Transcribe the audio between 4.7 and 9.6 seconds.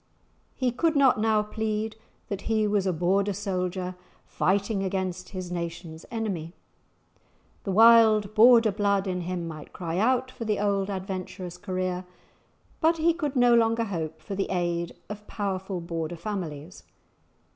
against his nation's enemy. The wild Border blood in him